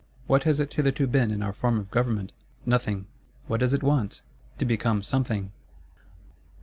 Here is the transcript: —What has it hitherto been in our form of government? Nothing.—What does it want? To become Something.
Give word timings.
—What 0.25 0.45
has 0.45 0.59
it 0.59 0.73
hitherto 0.73 1.05
been 1.05 1.29
in 1.29 1.43
our 1.43 1.53
form 1.53 1.77
of 1.77 1.91
government? 1.91 2.31
Nothing.—What 2.65 3.59
does 3.59 3.75
it 3.75 3.83
want? 3.83 4.23
To 4.57 4.65
become 4.65 5.03
Something. 5.03 5.51